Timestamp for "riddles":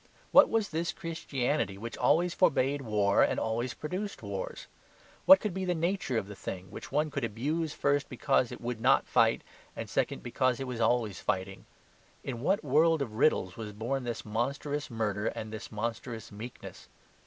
13.13-13.55